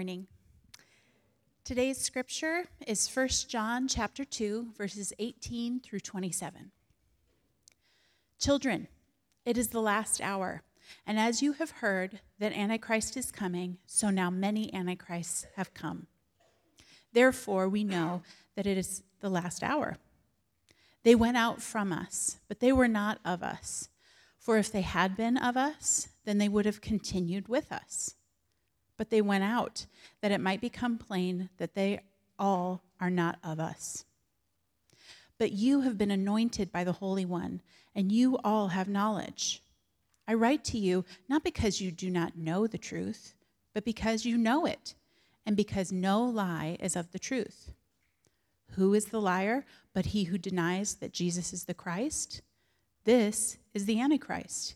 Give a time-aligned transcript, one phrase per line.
[0.00, 0.26] morning.
[1.62, 6.70] Today's scripture is 1 John chapter 2 verses 18 through 27.
[8.38, 8.88] Children,
[9.44, 10.62] it is the last hour,
[11.06, 16.06] and as you have heard that Antichrist is coming, so now many Antichrists have come.
[17.12, 18.22] Therefore, we know
[18.56, 19.98] that it is the last hour.
[21.02, 23.90] They went out from us, but they were not of us.
[24.38, 28.14] For if they had been of us, then they would have continued with us
[29.00, 29.86] but they went out,
[30.20, 31.98] that it might become plain that they
[32.38, 34.04] all are not of us.
[35.38, 37.62] But you have been anointed by the Holy One,
[37.94, 39.62] and you all have knowledge.
[40.28, 43.32] I write to you not because you do not know the truth,
[43.72, 44.94] but because you know it,
[45.46, 47.72] and because no lie is of the truth.
[48.72, 49.64] Who is the liar
[49.94, 52.42] but he who denies that Jesus is the Christ?
[53.04, 54.74] This is the Antichrist,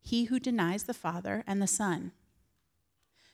[0.00, 2.10] he who denies the Father and the Son.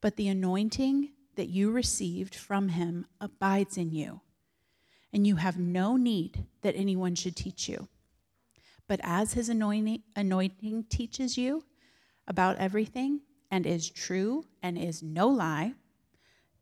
[0.00, 4.20] But the anointing that you received from him abides in you,
[5.12, 7.88] and you have no need that anyone should teach you.
[8.86, 11.64] But as his anointing, anointing teaches you
[12.26, 15.74] about everything, and is true and is no lie,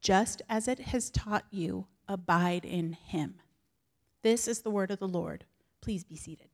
[0.01, 3.37] just as it has taught you, abide in him.
[4.23, 5.45] This is the word of the Lord.
[5.81, 6.49] Please be seated.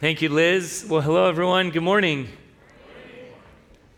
[0.00, 0.86] Thank you, Liz.
[0.88, 1.70] Well, hello, everyone.
[1.70, 2.28] Good morning.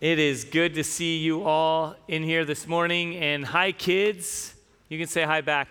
[0.00, 3.16] It is good to see you all in here this morning.
[3.16, 4.54] And hi, kids.
[4.88, 5.68] You can say hi back.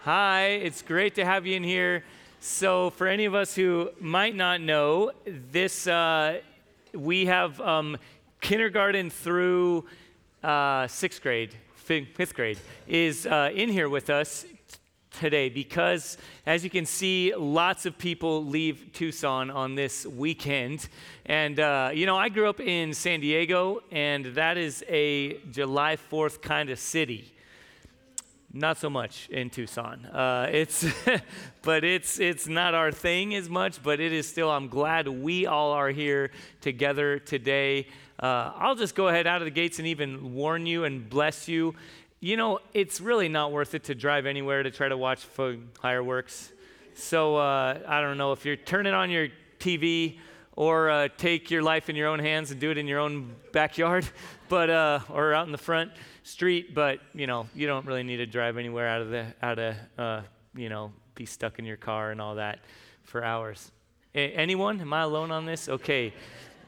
[0.00, 2.04] Hi, it's great to have you in here.
[2.40, 6.40] So, for any of us who might not know, this uh,
[6.92, 7.96] we have um,
[8.42, 9.86] kindergarten through
[10.44, 14.44] uh, sixth grade, fifth grade, is uh, in here with us
[15.18, 20.88] today because, as you can see, lots of people leave Tucson on this weekend.
[21.26, 25.96] And, uh, you know, I grew up in San Diego, and that is a July
[25.96, 27.34] 4th kind of city.
[28.52, 30.06] Not so much in Tucson.
[30.06, 30.86] Uh, it's,
[31.62, 33.82] but it's it's not our thing as much.
[33.82, 34.50] But it is still.
[34.50, 36.30] I'm glad we all are here
[36.62, 37.88] together today.
[38.18, 41.46] Uh, I'll just go ahead out of the gates and even warn you and bless
[41.46, 41.74] you
[42.20, 45.24] you know, it's really not worth it to drive anywhere to try to watch
[45.80, 46.52] fireworks.
[46.94, 49.28] So uh, I don't know if you're turning on your
[49.60, 50.18] TV
[50.56, 53.32] or uh, take your life in your own hands and do it in your own
[53.52, 54.08] backyard,
[54.48, 55.92] but uh, or out in the front
[56.24, 56.74] street.
[56.74, 59.76] But you know, you don't really need to drive anywhere out of the out of
[59.96, 60.22] uh,
[60.56, 62.58] you know be stuck in your car and all that
[63.04, 63.70] for hours.
[64.16, 64.80] A- anyone?
[64.80, 65.68] Am I alone on this?
[65.68, 66.12] Okay.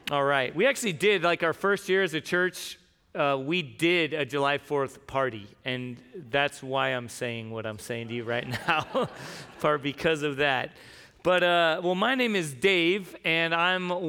[0.09, 0.55] All right.
[0.55, 2.77] We actually did like our first year as a church
[3.13, 5.97] uh, we did a July 4th party, and
[6.29, 9.09] that's why I'm saying what I'm saying to you right now,
[9.59, 10.71] part because of that.
[11.23, 13.99] But, uh, well, my name is Dave, and I'm one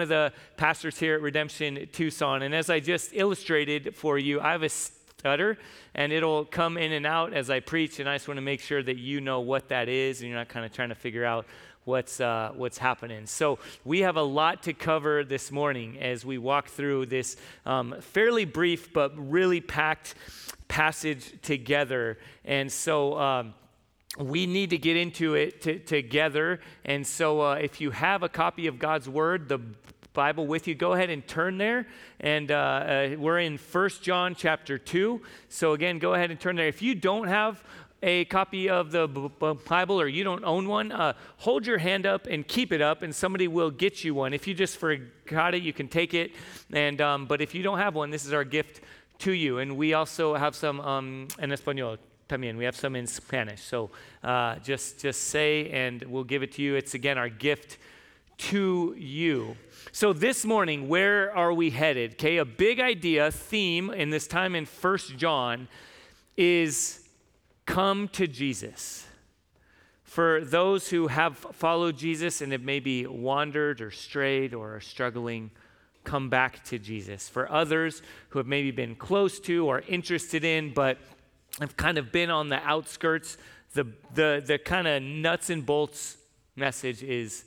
[0.00, 2.42] of the pastors here at Redemption Tucson.
[2.42, 5.58] And as I just illustrated for you, I have a stutter,
[5.94, 8.60] and it'll come in and out as I preach, and I just want to make
[8.60, 11.24] sure that you know what that is, and you're not kind of trying to figure
[11.24, 11.46] out
[11.84, 13.26] what's, uh, what's happening.
[13.26, 17.96] So, we have a lot to cover this morning as we walk through this um,
[18.00, 20.14] fairly brief but really packed
[20.68, 22.18] passage together.
[22.44, 23.54] And so, um,
[24.18, 26.60] we need to get into it t- together.
[26.84, 29.60] And so, uh, if you have a copy of God's Word, the
[30.12, 31.86] Bible with you, go ahead and turn there.
[32.20, 35.22] And uh, uh, we're in First John chapter 2.
[35.48, 36.68] So, again, go ahead and turn there.
[36.68, 37.64] If you don't have
[38.02, 42.26] a copy of the Bible or you don't own one, uh, hold your hand up
[42.26, 44.34] and keep it up, and somebody will get you one.
[44.34, 46.32] If you just forgot it, you can take it.
[46.72, 48.80] And um, but if you don't have one, this is our gift
[49.20, 49.58] to you.
[49.58, 52.56] And we also have some um, en español también.
[52.56, 53.62] We have some in Spanish.
[53.62, 53.90] So
[54.24, 56.74] uh, just just say, and we'll give it to you.
[56.74, 57.78] It's again our gift
[58.38, 59.56] to you.
[59.92, 62.12] So this morning, where are we headed?
[62.12, 65.68] Okay, a big idea theme in this time in First John
[66.36, 67.01] is
[67.66, 69.06] come to Jesus.
[70.04, 75.50] For those who have followed Jesus and have maybe wandered or strayed or are struggling,
[76.04, 77.28] come back to Jesus.
[77.28, 80.98] For others who have maybe been close to or interested in, but
[81.60, 83.38] have kind of been on the outskirts,
[83.74, 86.18] The, the, the kind of nuts and bolts
[86.56, 87.46] message is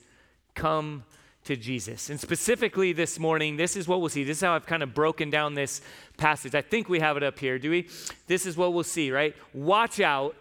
[0.55, 1.03] come
[1.45, 2.09] to Jesus.
[2.09, 4.23] And specifically this morning, this is what we'll see.
[4.23, 5.81] This is how I've kind of broken down this
[6.17, 6.53] passage.
[6.53, 7.87] I think we have it up here, do we?
[8.27, 9.35] This is what we'll see, right?
[9.53, 10.35] Watch out,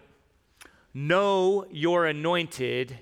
[0.92, 2.98] know you're anointed,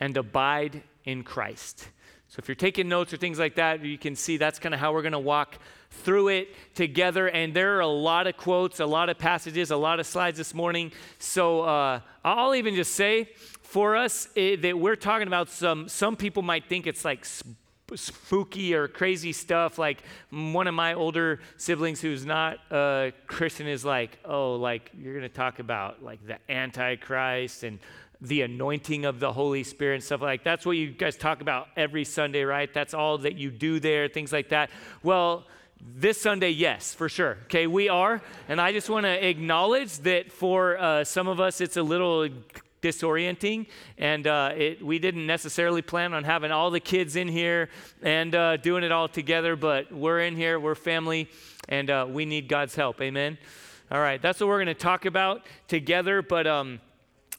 [0.00, 1.88] and abide in Christ.
[2.28, 4.80] So if you're taking notes or things like that, you can see that's kind of
[4.80, 5.56] how we're going to walk
[6.02, 7.28] through it together.
[7.28, 10.38] And there are a lot of quotes, a lot of passages, a lot of slides
[10.38, 10.92] this morning.
[11.18, 13.30] So uh, I'll even just say
[13.62, 17.56] for us it, that we're talking about some, some people might think it's like sp-
[17.94, 19.78] spooky or crazy stuff.
[19.78, 25.12] Like one of my older siblings who's not a Christian is like, oh, like you're
[25.12, 27.78] going to talk about like the Antichrist and
[28.20, 30.50] the anointing of the Holy Spirit and stuff like that.
[30.50, 32.72] That's what you guys talk about every Sunday, right?
[32.72, 34.70] That's all that you do there, things like that.
[35.02, 35.44] Well,
[35.80, 37.38] this Sunday, yes, for sure.
[37.44, 38.22] Okay, we are.
[38.48, 42.28] And I just want to acknowledge that for uh, some of us, it's a little
[42.84, 43.66] disorienting.
[43.98, 47.70] And uh, it, we didn't necessarily plan on having all the kids in here
[48.02, 51.28] and uh, doing it all together, but we're in here, we're family,
[51.68, 53.00] and uh, we need God's help.
[53.00, 53.38] Amen.
[53.90, 56.22] All right, that's what we're going to talk about together.
[56.22, 56.80] But um,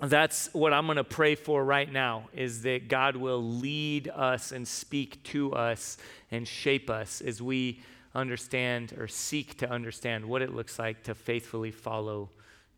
[0.01, 4.51] that's what I'm going to pray for right now is that God will lead us
[4.51, 5.97] and speak to us
[6.31, 7.81] and shape us as we
[8.15, 12.29] understand or seek to understand what it looks like to faithfully follow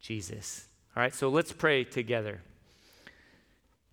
[0.02, 0.68] Jesus.
[0.96, 2.42] All right, so let's pray together.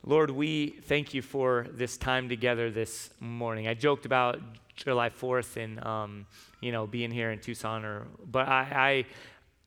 [0.07, 3.69] Lord, we thank you for this time together this morning.
[3.69, 4.41] I joked about
[4.77, 6.27] July 4th and, um,
[6.61, 9.07] you know, being here in Tucson, or, but I, I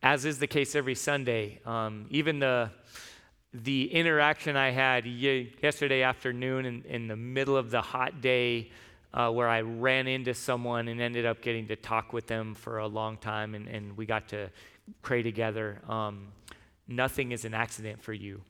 [0.04, 2.70] as is the case every Sunday, um, even the,
[3.54, 8.70] the interaction I had yesterday afternoon in, in the middle of the hot day
[9.14, 12.80] uh, where I ran into someone and ended up getting to talk with them for
[12.80, 14.50] a long time, and, and we got to
[15.02, 15.82] pray together.
[15.88, 16.28] Um,
[16.88, 18.42] nothing is an accident for you.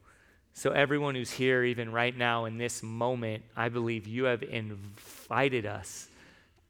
[0.54, 5.68] So, everyone who's here, even right now in this moment, I believe you have invited
[5.68, 6.08] us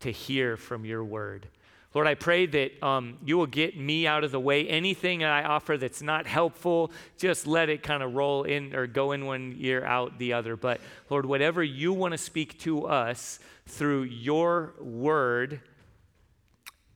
[0.02, 1.48] to hear from your word.
[1.94, 4.68] Lord, I pray that um, you will get me out of the way.
[4.68, 9.14] Anything I offer that's not helpful, just let it kind of roll in or go
[9.14, 10.56] in one ear, out the other.
[10.56, 15.62] But Lord, whatever you want to speak to us through your word,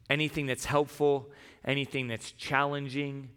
[0.09, 1.29] anything that's helpful,
[1.65, 3.29] anything that's challenging,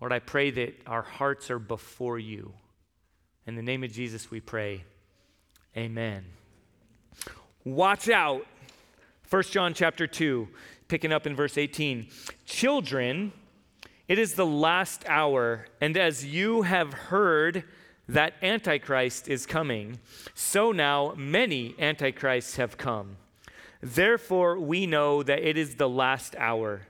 [0.00, 2.52] Lord, I pray that our hearts are before you.
[3.46, 4.84] In the name of Jesus, we pray.
[5.76, 6.24] Amen.
[7.64, 8.46] Watch out.
[9.30, 10.48] 1 John chapter 2
[10.88, 12.08] picking up in verse 18.
[12.44, 13.32] Children,
[14.08, 17.64] it is the last hour, and as you have heard
[18.08, 19.98] that Antichrist is coming,
[20.34, 23.16] so now many Antichrists have come.
[23.80, 26.82] Therefore, we know that it is the last hour.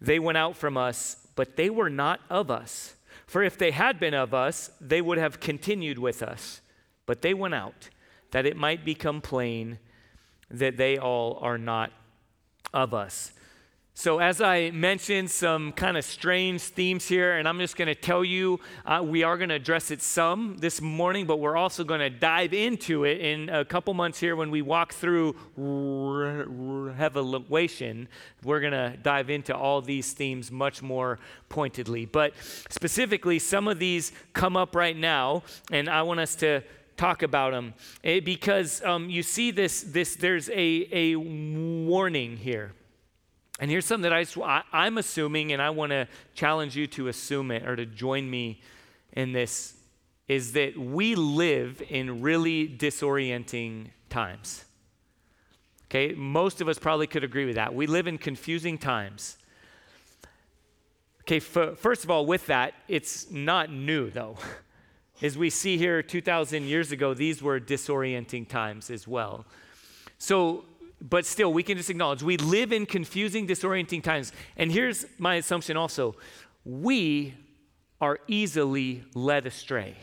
[0.00, 2.96] They went out from us, but they were not of us.
[3.26, 6.60] For if they had been of us, they would have continued with us.
[7.06, 7.88] But they went out,
[8.30, 9.78] that it might become plain
[10.50, 11.92] that they all are not
[12.72, 13.32] of us.
[13.94, 17.94] So, as I mentioned, some kind of strange themes here, and I'm just going to
[17.94, 21.84] tell you uh, we are going to address it some this morning, but we're also
[21.84, 25.36] going to dive into it in a couple months here when we walk through
[26.96, 28.08] Revelation.
[28.42, 31.18] We're going to dive into all these themes much more
[31.50, 32.06] pointedly.
[32.06, 32.32] But
[32.70, 36.62] specifically, some of these come up right now, and I want us to
[36.96, 37.74] talk about them
[38.04, 42.72] eh, because um, you see this, this there's a, a warning here
[43.62, 47.06] and here's something that I, I, am assuming, and I want to challenge you to
[47.06, 48.60] assume it or to join me
[49.12, 49.74] in this,
[50.26, 54.64] is that we live in really disorienting times.
[55.84, 57.72] Okay, most of us probably could agree with that.
[57.72, 59.36] We live in confusing times.
[61.20, 64.38] Okay, f- first of all, with that, it's not new though.
[65.22, 69.46] As we see here 2,000 years ago, these were disorienting times as well.
[70.18, 70.64] So
[71.02, 74.32] but still, we can just acknowledge we live in confusing, disorienting times.
[74.56, 76.14] And here's my assumption also
[76.64, 77.34] we
[78.00, 79.96] are easily led astray,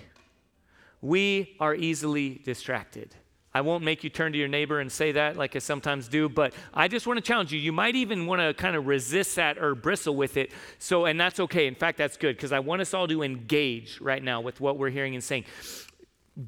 [1.01, 3.15] we are easily distracted.
[3.53, 6.29] I won't make you turn to your neighbor and say that like I sometimes do,
[6.29, 7.59] but I just want to challenge you.
[7.59, 10.51] You might even want to kind of resist that or bristle with it.
[10.77, 11.65] So, and that's okay.
[11.67, 14.77] In fact, that's good because I want us all to engage right now with what
[14.77, 15.45] we're hearing and saying.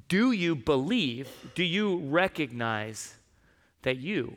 [0.08, 3.15] Do you believe, do you recognize
[3.81, 4.36] that you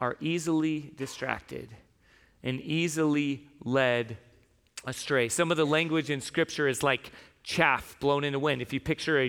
[0.00, 1.68] are easily distracted
[2.42, 4.16] and easily led
[4.86, 5.28] astray.
[5.28, 7.12] Some of the language in Scripture is like
[7.42, 8.62] chaff blown in the wind.
[8.62, 9.28] If you picture a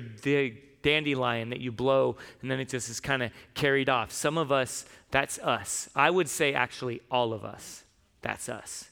[0.82, 4.12] dandelion that you blow and then it just is kind of carried off.
[4.12, 5.90] Some of us, that's us.
[5.96, 7.84] I would say actually all of us,
[8.22, 8.86] that's us.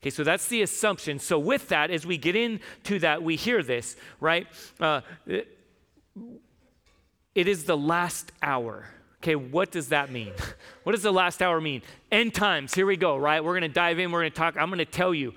[0.00, 1.18] Okay, so that's the assumption.
[1.18, 4.46] So, with that, as we get into that, we hear this, right?
[4.78, 8.86] Uh, it is the last hour.
[9.22, 10.32] Okay, what does that mean?
[10.84, 11.82] What does the last hour mean?
[12.10, 12.72] End times.
[12.72, 13.44] Here we go, right?
[13.44, 14.10] We're to dive in.
[14.10, 14.56] We're to talk.
[14.56, 15.34] I'm to tell you.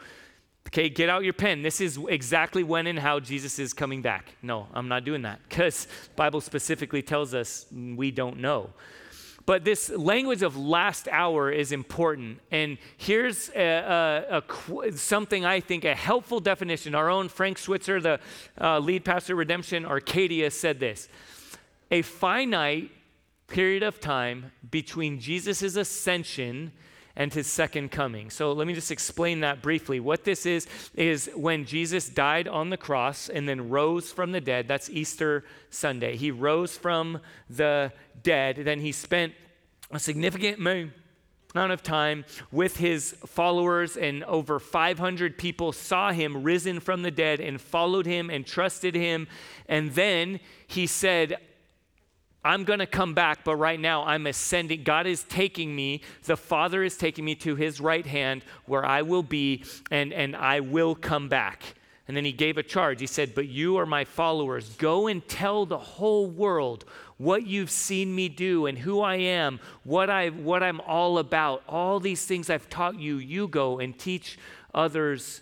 [0.67, 1.63] Okay, get out your pen.
[1.63, 4.35] This is exactly when and how Jesus is coming back.
[4.41, 8.69] No, I'm not doing that because Bible specifically tells us we don't know.
[9.45, 12.39] But this language of last hour is important.
[12.51, 14.43] And here's a, a,
[14.79, 16.95] a, something I think a helpful definition.
[16.95, 18.19] Our own Frank Switzer, the
[18.59, 21.09] uh, lead pastor Redemption Arcadia, said this
[21.89, 22.91] A finite
[23.47, 26.71] period of time between Jesus' ascension
[27.15, 28.29] and his second coming.
[28.29, 29.99] So let me just explain that briefly.
[29.99, 34.41] What this is, is when Jesus died on the cross and then rose from the
[34.41, 34.67] dead.
[34.67, 36.15] That's Easter Sunday.
[36.15, 37.91] He rose from the
[38.23, 38.57] dead.
[38.57, 39.33] Then he spent
[39.91, 46.79] a significant amount of time with his followers, and over 500 people saw him risen
[46.79, 49.27] from the dead and followed him and trusted him.
[49.67, 51.37] And then he said,
[52.43, 54.83] I'm going to come back, but right now I'm ascending.
[54.83, 56.01] God is taking me.
[56.23, 60.35] The Father is taking me to his right hand where I will be, and, and
[60.35, 61.75] I will come back.
[62.07, 62.99] And then he gave a charge.
[62.99, 64.69] He said, But you are my followers.
[64.77, 66.83] Go and tell the whole world
[67.17, 71.63] what you've seen me do and who I am, what, I, what I'm all about.
[71.69, 74.39] All these things I've taught you, you go and teach
[74.73, 75.41] others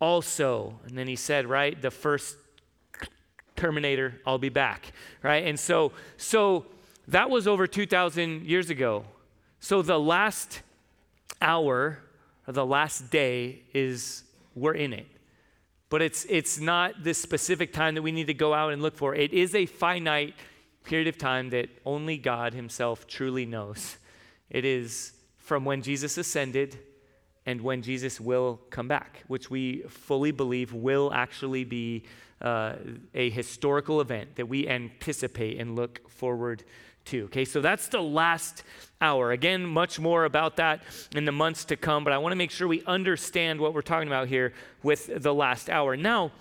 [0.00, 0.80] also.
[0.86, 2.36] And then he said, right, the first
[3.56, 4.92] Terminator, I'll be back,
[5.22, 5.46] right?
[5.46, 6.66] And so, so
[7.08, 9.04] that was over 2,000 years ago.
[9.60, 10.62] So the last
[11.40, 11.98] hour
[12.46, 15.06] or the last day is, we're in it.
[15.88, 18.96] But it's, it's not this specific time that we need to go out and look
[18.96, 19.14] for.
[19.14, 20.34] It is a finite
[20.84, 23.98] period of time that only God Himself truly knows.
[24.50, 26.78] It is from when Jesus ascended
[27.46, 32.04] and when Jesus will come back, which we fully believe will actually be
[32.42, 32.74] uh,
[33.14, 36.64] a historical event that we anticipate and look forward
[37.06, 37.24] to.
[37.24, 38.62] Okay, so that's the last
[39.00, 39.32] hour.
[39.32, 40.82] Again, much more about that
[41.14, 43.82] in the months to come, but I want to make sure we understand what we're
[43.82, 45.96] talking about here with the last hour.
[45.96, 46.32] Now,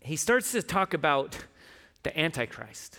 [0.00, 1.36] he starts to talk about
[2.02, 2.98] the Antichrist.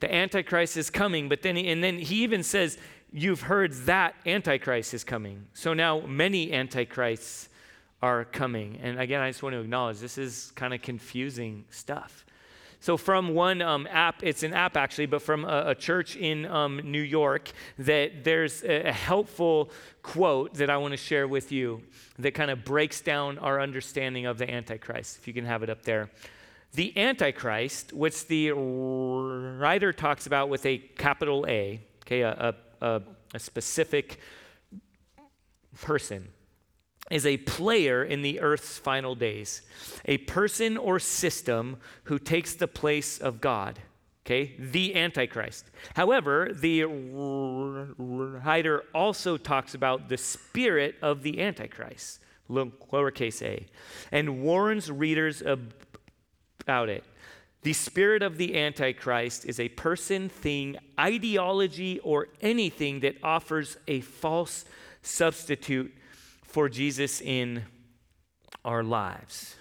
[0.00, 2.78] The Antichrist is coming, but then, he, and then he even says,
[3.14, 5.46] You've heard that Antichrist is coming.
[5.52, 7.50] So now many Antichrists
[8.02, 8.78] are coming.
[8.82, 12.26] And again, I just want to acknowledge this is kind of confusing stuff.
[12.80, 16.46] So, from one um, app, it's an app actually, but from a, a church in
[16.46, 19.70] um, New York, that there's a, a helpful
[20.02, 21.82] quote that I want to share with you
[22.18, 25.18] that kind of breaks down our understanding of the Antichrist.
[25.18, 26.10] If you can have it up there.
[26.72, 33.38] The Antichrist, which the writer talks about with a capital A, okay, a, a, a
[33.38, 34.18] specific
[35.80, 36.28] person
[37.10, 39.62] is a player in the earth's final days,
[40.04, 43.78] a person or system who takes the place of God.
[44.24, 45.66] Okay, the Antichrist.
[45.96, 53.66] However, the writer also talks about the spirit of the Antichrist, lowercase a,
[54.12, 57.02] and warns readers about it.
[57.62, 64.02] The spirit of the Antichrist is a person, thing, ideology, or anything that offers a
[64.02, 64.64] false
[65.02, 65.92] substitute
[66.52, 67.62] for Jesus in
[68.64, 69.56] our lives.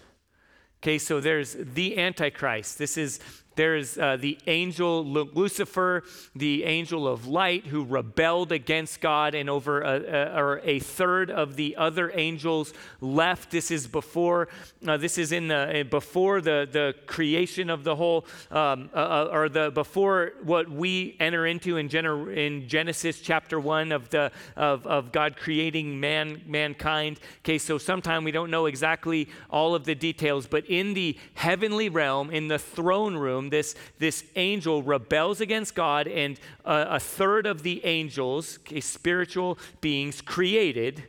[0.80, 2.78] Okay, so there's the Antichrist.
[2.78, 3.20] This is
[3.56, 6.04] there's uh, the angel Lucifer,
[6.36, 11.56] the angel of light, who rebelled against God, and over a, a, a third of
[11.56, 13.52] the other angels left.
[13.52, 14.48] This is before.
[14.88, 19.30] Uh, this is in the before the the creation of the whole, um, uh, uh,
[19.32, 24.32] or the before what we enter into in, Gen- in Genesis chapter one of the
[24.56, 27.20] of, of God creating man mankind.
[27.40, 31.90] Okay, so sometime we don't know exactly all of the details, but in the heavenly
[31.90, 37.46] realm, in the throne room this, this angel rebels against God, and a, a third
[37.46, 41.04] of the angels, spiritual beings created,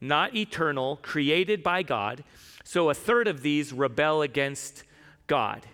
[0.00, 2.24] not eternal, created by God.
[2.64, 4.84] So a third of these rebel against
[5.26, 5.66] God.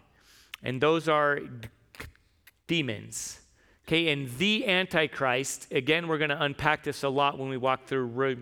[0.62, 1.40] And those are
[2.66, 3.40] demons.
[3.86, 7.86] Okay, and the Antichrist, again, we're going to unpack this a lot when we walk
[7.86, 8.36] through Re-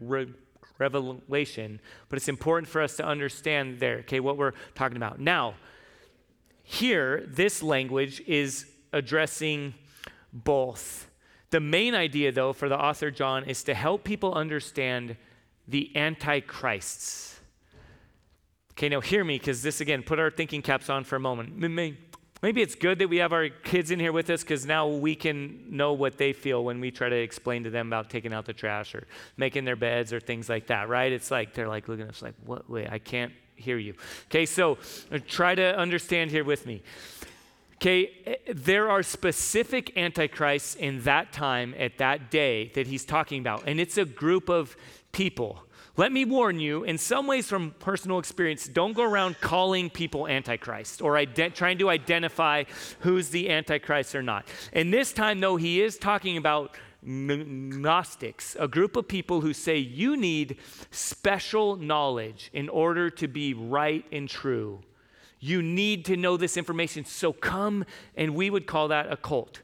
[0.00, 0.32] Re-
[0.78, 5.18] Revelation, but it's important for us to understand there, okay, what we're talking about.
[5.18, 5.54] Now,
[6.64, 9.74] here, this language is addressing
[10.32, 11.08] both.
[11.50, 15.16] The main idea, though, for the author John is to help people understand
[15.68, 17.38] the antichrists.
[18.72, 21.56] Okay, now hear me, because this again, put our thinking caps on for a moment.
[21.56, 25.14] maybe it's good that we have our kids in here with us because now we
[25.14, 28.46] can know what they feel when we try to explain to them about taking out
[28.46, 29.06] the trash or
[29.36, 31.12] making their beds or things like that, right?
[31.12, 32.68] It's like they're like looking at us like, what?
[32.68, 33.94] Wait, I can't hear you.
[34.26, 34.78] Okay, so
[35.10, 36.82] uh, try to understand here with me.
[37.76, 43.40] Okay, eh, there are specific antichrists in that time, at that day, that he's talking
[43.40, 44.76] about, and it's a group of
[45.12, 45.64] people.
[45.96, 50.26] Let me warn you, in some ways from personal experience, don't go around calling people
[50.26, 52.64] antichrist or ident- trying to identify
[53.00, 54.44] who's the antichrist or not.
[54.72, 59.76] And this time, though, he is talking about Gnostics, a group of people who say
[59.76, 60.58] you need
[60.90, 64.80] special knowledge in order to be right and true.
[65.40, 67.04] You need to know this information.
[67.04, 67.84] So come,
[68.16, 69.60] and we would call that a cult.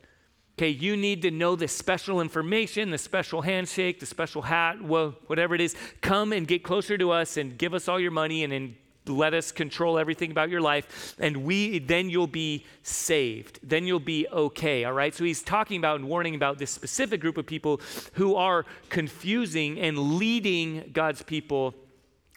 [0.59, 5.15] Okay, you need to know the special information, the special handshake, the special hat, well,
[5.27, 5.75] whatever it is.
[6.03, 8.75] Come and get closer to us and give us all your money and, and
[9.11, 13.59] let us control everything about your life and we then you'll be saved.
[13.63, 15.15] Then you'll be okay all right?
[15.15, 17.81] So he's talking about and warning about this specific group of people
[18.15, 21.75] who are confusing and leading god's people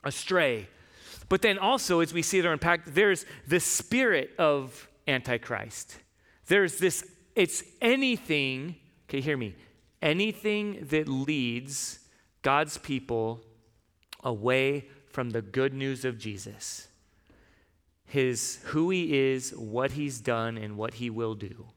[0.04, 0.68] astray.
[1.30, 5.98] But then also as we see it unpacked there's the spirit of antichrist.
[6.48, 8.76] There's this it's anything,
[9.10, 9.56] okay, hear me,
[10.02, 12.00] anything that leads
[12.44, 13.42] God's people
[14.24, 16.88] away from the good news of Jesus.
[18.06, 21.68] His who he is, what he's done, and what he will do.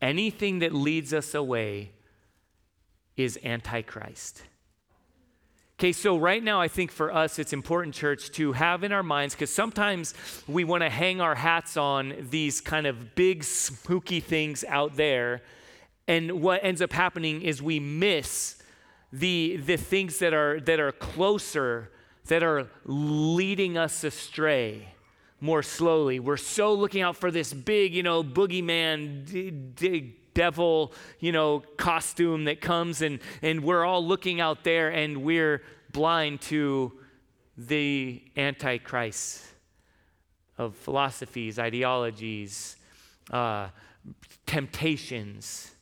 [0.00, 1.90] Anything that leads us away
[3.16, 4.42] is antichrist.
[5.78, 9.02] Okay, so right now, I think for us, it's important, church, to have in our
[9.02, 10.14] minds, because sometimes
[10.48, 15.42] we want to hang our hats on these kind of big, spooky things out there.
[16.06, 18.62] And what ends up happening is we miss
[19.12, 21.90] the, the things that are, that are closer,
[22.28, 24.88] that are leading us astray
[25.40, 26.20] more slowly.
[26.20, 32.44] We're so looking out for this big, you know, boogeyman, d- devil, you know, costume
[32.44, 36.92] that comes and, and we're all looking out there and we're blind to
[37.56, 39.44] the antichrist
[40.56, 42.76] of philosophies, ideologies,
[43.30, 43.68] uh,
[44.46, 45.72] temptations.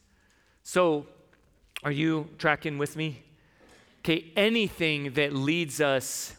[0.62, 1.06] So,
[1.82, 3.22] are you tracking with me?
[4.00, 6.35] Okay, anything that leads us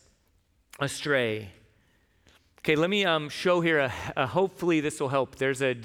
[0.79, 1.49] astray.
[2.59, 5.35] Okay, let me um, show here, a, a, hopefully, this will help.
[5.35, 5.75] There's a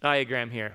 [0.00, 0.74] diagram here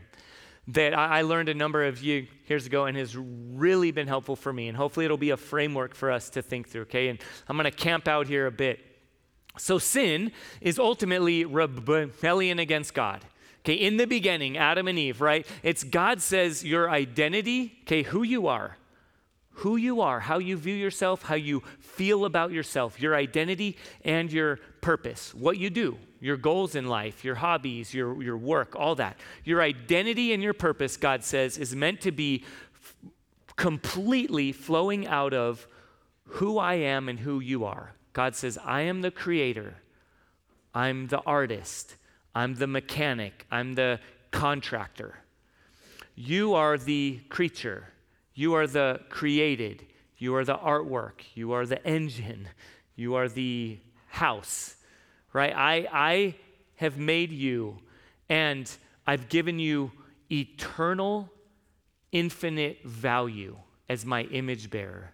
[0.68, 4.52] that I, I learned a number of years ago and has really been helpful for
[4.52, 4.68] me.
[4.68, 7.08] And hopefully it'll be a framework for us to think through, okay?
[7.08, 8.80] And I'm going to camp out here a bit.
[9.58, 13.26] So sin is ultimately rebellion against God.
[13.66, 15.46] Okay, in the beginning, Adam and Eve, right?
[15.62, 18.78] It's God says your identity, okay, who you are,
[19.58, 24.32] who you are, how you view yourself, how you feel about yourself, your identity and
[24.32, 28.94] your purpose, what you do, your goals in life, your hobbies, your, your work, all
[28.94, 29.18] that.
[29.44, 32.96] Your identity and your purpose, God says, is meant to be f-
[33.56, 35.66] completely flowing out of
[36.26, 37.96] who I am and who you are.
[38.14, 39.74] God says, I am the creator,
[40.76, 41.96] I'm the artist,
[42.36, 45.16] I'm the mechanic, I'm the contractor.
[46.14, 47.88] You are the creature.
[48.38, 49.84] You are the created.
[50.20, 51.24] You are the artwork.
[51.34, 52.50] You are the engine.
[52.96, 54.76] You are the house,
[55.34, 55.52] right?
[55.56, 56.36] I, I
[56.76, 57.80] have made you
[58.30, 58.72] and
[59.08, 59.92] I've given you
[60.32, 61.32] eternal,
[62.12, 63.58] infinite value
[63.90, 65.14] as my image bearer.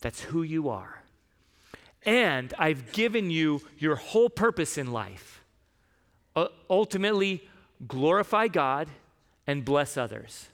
[0.00, 1.04] That's who you are.
[2.04, 5.44] And I've given you your whole purpose in life.
[6.34, 7.48] Uh, ultimately,
[7.86, 8.88] glorify God
[9.46, 10.48] and bless others.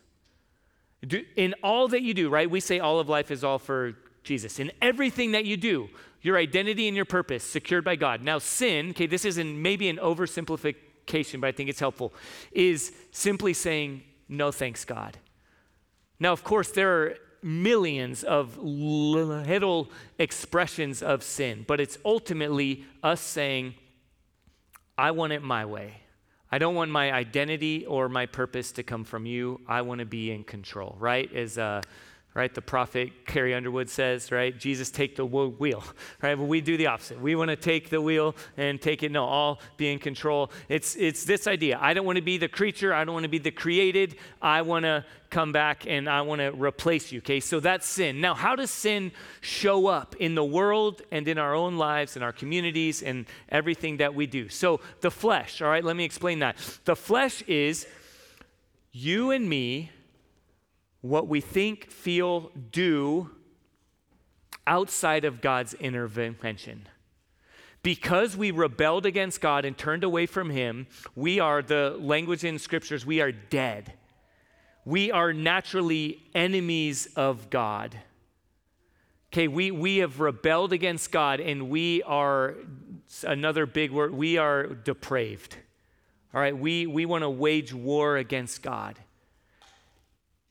[1.07, 2.49] Do, in all that you do, right?
[2.49, 4.59] We say all of life is all for Jesus.
[4.59, 5.89] In everything that you do,
[6.23, 8.23] your identity and your purpose secured by God.
[8.23, 12.13] Now, sin, okay, this is an, maybe an oversimplification, but I think it's helpful,
[12.51, 15.19] is simply saying, no thanks, God.
[16.19, 23.21] Now, of course, there are millions of little expressions of sin, but it's ultimately us
[23.21, 23.75] saying,
[24.99, 26.01] I want it my way.
[26.57, 29.61] I don't want my identity or my purpose to come from you.
[29.69, 31.31] I want to be in control, right?
[31.35, 31.83] As uh,
[32.37, 34.57] right the prophet Carrie Underwood says, right?
[34.57, 35.83] Jesus, take the wheel,
[36.23, 36.35] right?
[36.35, 37.19] But we do the opposite.
[37.19, 39.11] We want to take the wheel and take it.
[39.11, 40.53] No, all be in control.
[40.69, 41.79] It's it's this idea.
[41.81, 42.93] I don't want to be the creature.
[42.93, 44.17] I don't want to be the created.
[44.43, 47.19] I want to come back and I want to replace you.
[47.19, 48.21] Okay, so that's sin.
[48.21, 52.23] Now, how does sin show up in the world and in our own lives, in
[52.23, 54.51] our communities, and everything that we do?
[54.51, 56.57] So, the flesh, all right, let me explain that.
[56.85, 57.87] The flesh is
[58.93, 59.91] you and me,
[61.01, 63.31] what we think, feel, do
[64.67, 66.89] outside of God's intervention.
[67.87, 72.59] because we rebelled against God and turned away from Him, we are, the language in
[72.59, 73.93] scriptures, we are dead.
[74.85, 77.97] We are naturally enemies of God.
[79.33, 82.57] Okay, we, we have rebelled against God and we are,
[83.23, 85.57] another big word, we are depraved.
[86.35, 88.99] All right, we, we want to wage war against God.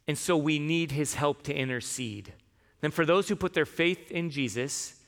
[0.07, 2.33] And so we need his help to intercede.
[2.81, 5.01] Then, for those who put their faith in Jesus,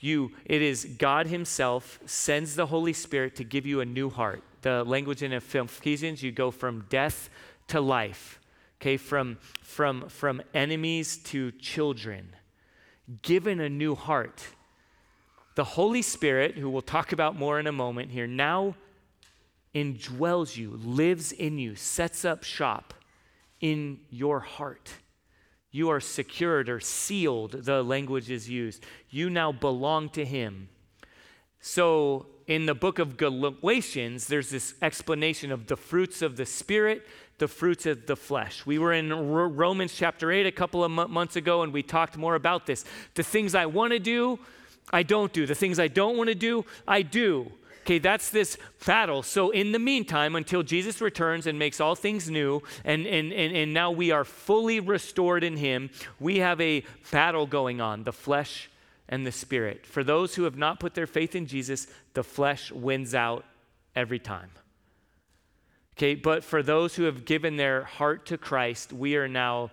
[0.00, 4.42] you, it is God Himself sends the Holy Spirit to give you a new heart.
[4.62, 7.30] The language in Ephesians, you go from death
[7.68, 8.40] to life,
[8.80, 12.34] okay, from, from, from enemies to children,
[13.22, 14.42] given a new heart.
[15.54, 18.74] The Holy Spirit, who we'll talk about more in a moment here, now
[19.74, 22.94] indwells you, lives in you, sets up shop
[23.60, 24.90] in your heart.
[25.70, 28.84] You are secured or sealed, the language is used.
[29.08, 30.68] You now belong to Him.
[31.60, 37.06] So, in the book of Galatians, there's this explanation of the fruits of the Spirit,
[37.38, 38.66] the fruits of the flesh.
[38.66, 42.34] We were in Romans chapter 8 a couple of months ago, and we talked more
[42.34, 42.84] about this.
[43.14, 44.40] The things I want to do,
[44.92, 45.46] I don't do.
[45.46, 47.52] The things I don't want to do, I do.
[47.90, 49.20] Okay, that's this battle.
[49.24, 53.56] So, in the meantime, until Jesus returns and makes all things new, and, and, and,
[53.56, 58.12] and now we are fully restored in Him, we have a battle going on the
[58.12, 58.70] flesh
[59.08, 59.84] and the spirit.
[59.84, 63.44] For those who have not put their faith in Jesus, the flesh wins out
[63.96, 64.50] every time.
[65.96, 69.72] Okay, but for those who have given their heart to Christ, we are now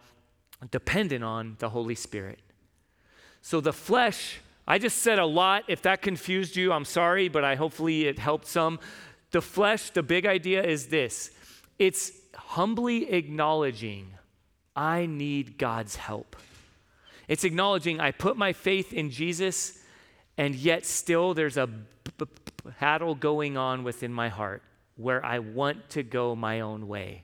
[0.71, 2.39] dependent on the Holy Spirit.
[3.43, 5.63] So the flesh I just said a lot.
[5.67, 8.79] If that confused you, I'm sorry, but I hopefully it helped some.
[9.31, 11.31] The flesh, the big idea is this
[11.79, 14.13] it's humbly acknowledging
[14.75, 16.35] I need God's help.
[17.27, 19.79] It's acknowledging I put my faith in Jesus,
[20.37, 21.69] and yet still there's a
[22.79, 24.61] battle going on within my heart
[24.95, 27.23] where I want to go my own way.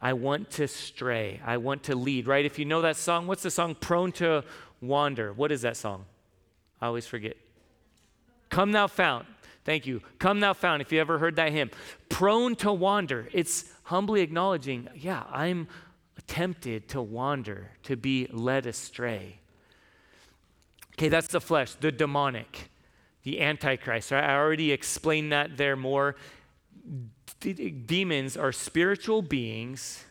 [0.00, 1.40] I want to stray.
[1.44, 2.44] I want to lead, right?
[2.44, 3.74] If you know that song, what's the song?
[3.74, 4.44] Prone to
[4.80, 5.32] Wander.
[5.32, 6.04] What is that song?
[6.80, 7.36] I always forget.
[8.50, 9.26] Come thou fount.
[9.64, 10.00] Thank you.
[10.18, 11.70] Come thou fount, if you ever heard that hymn.
[12.08, 13.28] Prone to wander.
[13.32, 15.66] It's humbly acknowledging, yeah, I'm
[16.26, 19.38] tempted to wander, to be led astray.
[20.94, 22.70] Okay, that's the flesh, the demonic,
[23.22, 24.12] the antichrist.
[24.12, 26.16] I already explained that there more.
[27.40, 30.04] D- demons are spiritual beings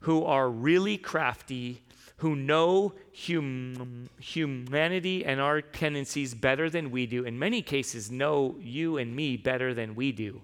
[0.00, 1.82] who are really crafty
[2.24, 2.94] who know
[3.26, 9.14] hum- humanity and our tendencies better than we do, in many cases, know you and
[9.14, 10.40] me better than we do,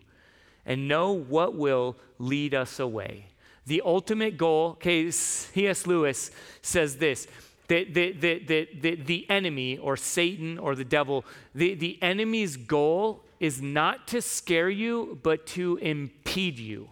[0.67, 3.25] and know what will lead us away.
[3.67, 5.87] The ultimate goal, okay, C.S.
[5.87, 7.27] Lewis says this
[7.69, 12.59] that the, the, the, the, the enemy or Satan or the devil, the, the enemy's
[12.59, 16.91] goal is not to scare you, but to impede you.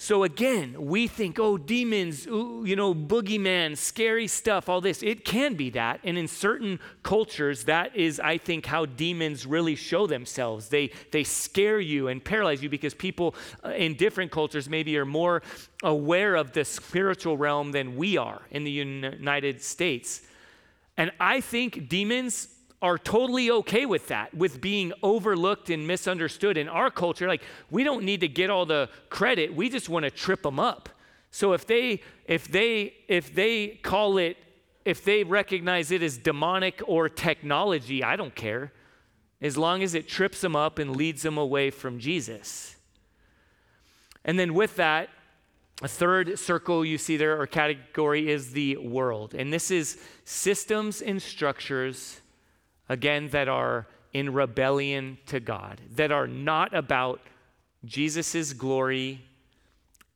[0.00, 5.02] So again, we think, oh, demons, ooh, you know, boogeyman, scary stuff, all this.
[5.02, 5.98] It can be that.
[6.04, 10.68] And in certain cultures, that is, I think, how demons really show themselves.
[10.68, 13.34] They, they scare you and paralyze you because people
[13.64, 15.42] uh, in different cultures maybe are more
[15.82, 20.22] aware of the spiritual realm than we are in the United States.
[20.96, 26.56] And I think demons are totally okay with that, with being overlooked and misunderstood.
[26.56, 29.54] In our culture, like we don't need to get all the credit.
[29.54, 30.88] We just want to trip them up.
[31.30, 34.36] So if they if they if they call it
[34.84, 38.72] if they recognize it as demonic or technology, I don't care.
[39.40, 42.76] As long as it trips them up and leads them away from Jesus.
[44.24, 45.10] And then with that,
[45.82, 49.34] a third circle you see there or category is the world.
[49.34, 52.20] And this is systems and structures
[52.88, 57.20] again, that are in rebellion to God, that are not about
[57.84, 59.24] Jesus' glory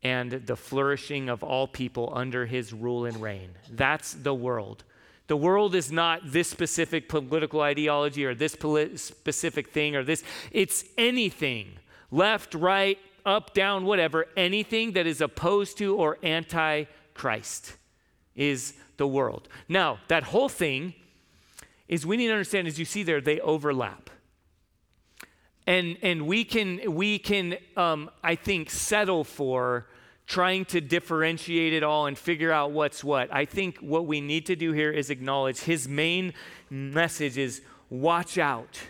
[0.03, 3.51] and the flourishing of all people under his rule and reign.
[3.71, 4.85] That's the world.
[5.29, 10.85] The world is not this specific political ideology or this specific thing or this, it's
[10.99, 11.73] anything
[12.11, 17.77] left, right, up, down, whatever, anything that is opposed to or anti Christ
[18.35, 19.49] is the world.
[19.69, 20.95] Now, that whole thing
[21.93, 24.09] is we need to understand, as you see there, they overlap.
[25.67, 29.89] And, and we can, we can um, I think, settle for
[30.27, 33.29] trying to differentiate it all and figure out what's what.
[33.31, 36.33] I think what we need to do here is acknowledge his main
[36.71, 38.81] message is watch out.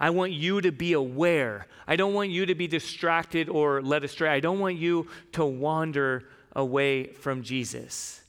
[0.00, 1.66] I want you to be aware.
[1.86, 4.30] I don't want you to be distracted or led astray.
[4.30, 8.22] I don't want you to wander away from Jesus.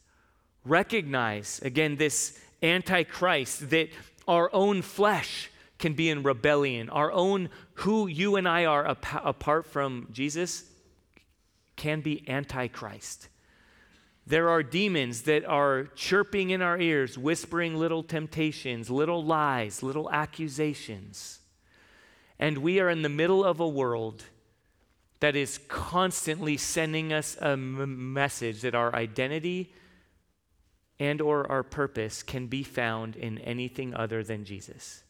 [0.65, 3.89] Recognize, again, this antichrist that
[4.27, 6.89] our own flesh can be in rebellion.
[6.89, 10.65] Our own, who you and I are ap- apart from Jesus,
[11.75, 13.29] can be antichrist.
[14.25, 20.11] There are demons that are chirping in our ears, whispering little temptations, little lies, little
[20.11, 21.39] accusations.
[22.37, 24.25] And we are in the middle of a world
[25.21, 29.73] that is constantly sending us a m- message that our identity
[30.99, 35.03] and or our purpose can be found in anything other than Jesus.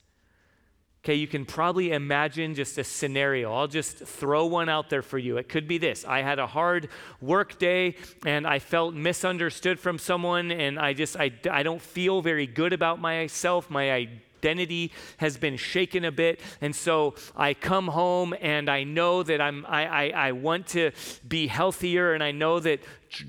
[1.03, 3.53] Okay, you can probably imagine just a scenario.
[3.53, 5.37] I'll just throw one out there for you.
[5.37, 6.89] It could be this I had a hard
[7.21, 7.95] work day
[8.25, 12.73] and I felt misunderstood from someone, and I just, I, I don't feel very good
[12.73, 16.41] about myself, my identity has been shaken a bit.
[16.61, 20.91] And so I come home and I know that I'm, I, I, I want to
[21.25, 22.81] be healthier, and I know that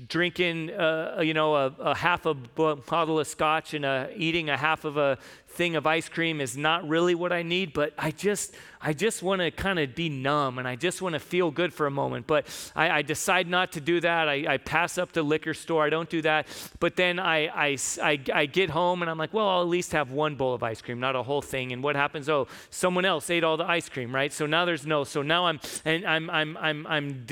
[0.07, 4.57] drinking, uh, you know, a, a half a bottle of scotch and a, eating a
[4.57, 8.11] half of a thing of ice cream is not really what I need, but I
[8.11, 11.51] just, I just want to kind of be numb and I just want to feel
[11.51, 12.27] good for a moment.
[12.27, 14.29] But I, I decide not to do that.
[14.29, 15.83] I, I, pass up the liquor store.
[15.83, 16.47] I don't do that.
[16.79, 19.91] But then I, I, I, I get home and I'm like, well, I'll at least
[19.93, 21.73] have one bowl of ice cream, not a whole thing.
[21.73, 22.29] And what happens?
[22.29, 24.31] Oh, someone else ate all the ice cream, right?
[24.31, 25.03] So now there's no.
[25.03, 27.25] So now I'm, and I'm, I'm, I'm, I'm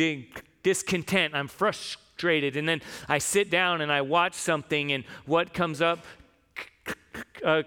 [0.63, 1.35] discontent.
[1.35, 2.06] I'm frustrated.
[2.57, 6.05] And then I sit down and I watch something, and what comes up?
[7.43, 7.63] Uh,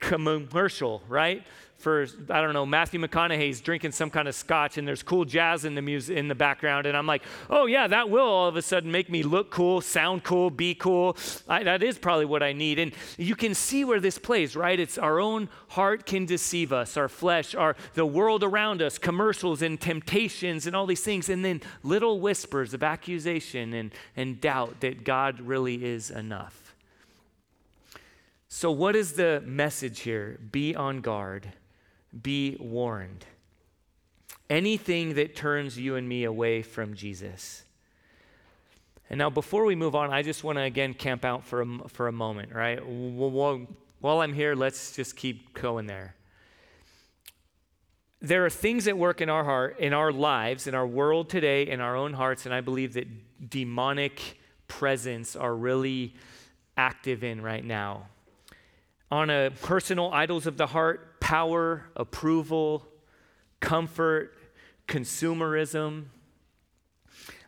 [0.00, 1.44] commercial, right?
[1.82, 5.64] For I don't know, Matthew McConaughey's drinking some kind of scotch, and there's cool jazz
[5.64, 8.54] in the music in the background, and I'm like, oh yeah, that will all of
[8.54, 11.16] a sudden make me look cool, sound cool, be cool.
[11.48, 14.78] I, that is probably what I need, and you can see where this plays, right?
[14.78, 19.60] It's our own heart can deceive us, our flesh, our the world around us, commercials
[19.60, 24.80] and temptations and all these things, and then little whispers of accusation and and doubt
[24.80, 26.62] that God really is enough.
[28.54, 30.38] So, what is the message here?
[30.52, 31.54] Be on guard,
[32.20, 33.24] be warned.
[34.50, 37.64] Anything that turns you and me away from Jesus.
[39.08, 41.88] And now, before we move on, I just want to again camp out for a,
[41.88, 42.84] for a moment, right?
[42.84, 43.66] While,
[44.00, 46.14] while I'm here, let's just keep going there.
[48.20, 51.68] There are things at work in our heart, in our lives, in our world today,
[51.68, 56.14] in our own hearts, and I believe that demonic presence are really
[56.76, 58.06] active in right now
[59.12, 62.86] on a personal idols of the heart, power, approval,
[63.58, 64.36] comfort,
[64.86, 66.04] consumerism,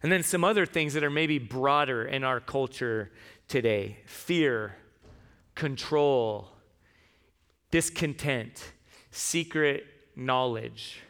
[0.02, 3.10] and then some other things that are maybe broader in our culture
[3.46, 4.74] today fear,
[5.54, 6.48] control,
[7.70, 8.72] discontent,
[9.10, 9.84] secret
[10.16, 11.02] knowledge.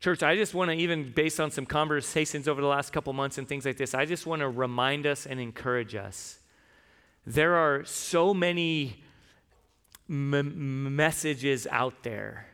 [0.00, 3.38] Church, I just want to, even based on some conversations over the last couple months
[3.38, 6.40] and things like this, I just want to remind us and encourage us.
[7.24, 9.04] There are so many
[10.08, 12.46] m- messages out there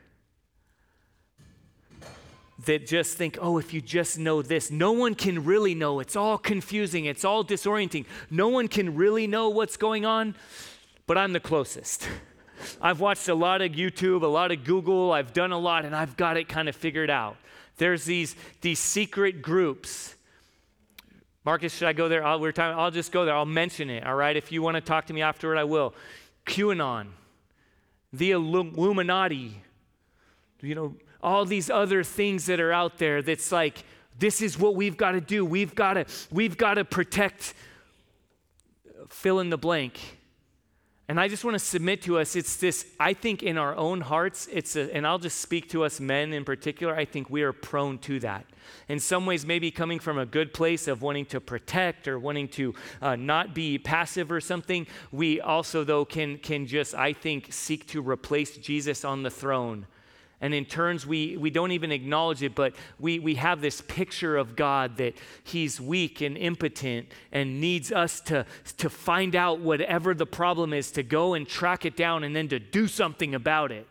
[2.66, 6.00] that just think, oh, if you just know this, no one can really know.
[6.00, 8.06] It's all confusing, it's all disorienting.
[8.30, 10.34] No one can really know what's going on,
[11.06, 12.08] but I'm the closest.
[12.80, 15.96] I've watched a lot of YouTube, a lot of Google, I've done a lot, and
[15.96, 17.36] I've got it kind of figured out.
[17.78, 20.14] There's these, these secret groups.
[21.44, 22.24] Marcus, should I go there?
[22.24, 23.34] I'll, we're talking, I'll just go there.
[23.34, 24.36] I'll mention it, all right?
[24.36, 25.94] If you want to talk to me afterward, I will.
[26.46, 27.08] QAnon
[28.12, 29.62] the Illuminati,
[30.60, 33.84] you know, all these other things that are out there that's like,
[34.18, 35.44] this is what we've got to do.
[35.44, 37.54] We've got to, we've got to protect,
[39.08, 40.18] fill in the blank.
[41.08, 44.00] And I just want to submit to us it's this, I think in our own
[44.00, 47.42] hearts, it's a, and I'll just speak to us men in particular, I think we
[47.42, 48.46] are prone to that.
[48.88, 52.48] In some ways, maybe coming from a good place of wanting to protect or wanting
[52.48, 57.52] to uh, not be passive or something, we also, though, can, can just, I think,
[57.52, 59.86] seek to replace Jesus on the throne
[60.42, 64.36] and in turns, we, we don't even acknowledge it, but we, we have this picture
[64.36, 68.44] of God that He's weak and impotent and needs us to,
[68.78, 72.48] to find out whatever the problem is, to go and track it down and then
[72.48, 73.86] to do something about it.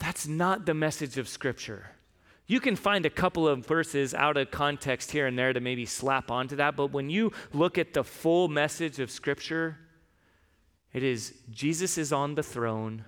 [0.00, 1.92] That's not the message of Scripture.
[2.48, 5.86] You can find a couple of verses out of context here and there to maybe
[5.86, 9.78] slap onto that, but when you look at the full message of Scripture,
[10.92, 13.04] it is Jesus is on the throne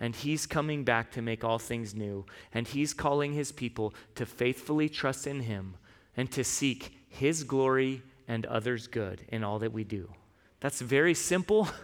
[0.00, 2.24] and he's coming back to make all things new.
[2.52, 5.74] And he's calling his people to faithfully trust in him
[6.16, 10.12] and to seek his glory and others' good in all that we do.
[10.60, 11.68] That's very simple.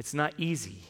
[0.00, 0.84] It's not easy.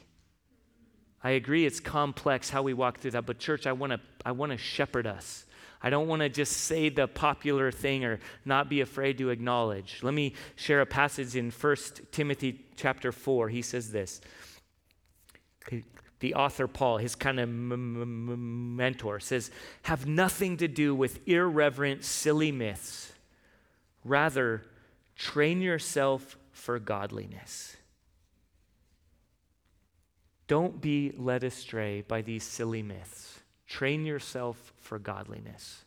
[1.24, 4.32] I agree it's complex how we walk through that, but church, I want to I
[4.32, 5.46] want to shepherd us.
[5.80, 10.00] I don't want to just say the popular thing or not be afraid to acknowledge.
[10.02, 11.76] Let me share a passage in 1
[12.10, 13.48] Timothy chapter 4.
[13.48, 14.20] He says this.
[16.20, 19.50] The author Paul, his kind of m- m- mentor, says,
[19.82, 23.12] have nothing to do with irreverent, silly myths.
[24.04, 24.62] Rather,
[25.16, 27.76] train yourself for godliness.
[30.48, 33.40] Don't be led astray by these silly myths.
[33.66, 35.84] Train yourself for godliness.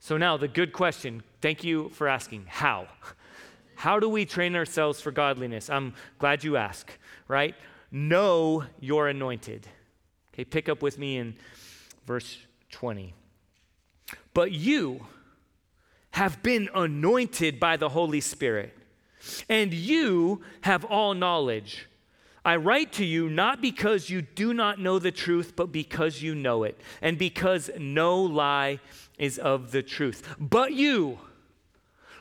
[0.00, 1.22] So, now the good question.
[1.40, 2.46] Thank you for asking.
[2.48, 2.88] How?
[3.76, 5.68] How do we train ourselves for godliness?
[5.68, 6.90] I'm glad you ask,
[7.28, 7.54] right?
[7.96, 9.66] Know you're anointed.
[10.34, 11.34] Okay, pick up with me in
[12.04, 12.36] verse
[12.70, 13.14] 20.
[14.34, 15.06] But you
[16.10, 18.76] have been anointed by the Holy Spirit,
[19.48, 21.86] and you have all knowledge.
[22.44, 26.34] I write to you not because you do not know the truth, but because you
[26.34, 28.78] know it, and because no lie
[29.16, 30.22] is of the truth.
[30.38, 31.18] But you,